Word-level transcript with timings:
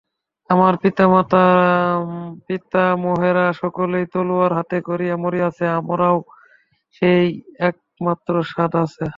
আমার 0.49 0.73
পিতা-পিতামহেরা 0.81 1.45
সকলেই 3.61 4.05
তলোয়ার 4.13 4.51
হাতে 4.57 4.77
করিয়া 4.81 5.15
মরিয়াছেন, 5.23 5.69
আমারও 5.79 6.17
সেই 6.95 7.25
একমাত্র 7.61 8.33
সাধ 8.51 8.73
আছে। 8.85 9.05